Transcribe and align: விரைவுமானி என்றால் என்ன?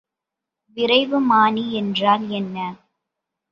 விரைவுமானி 0.77 1.65
என்றால் 1.73 2.25
என்ன? 2.31 2.57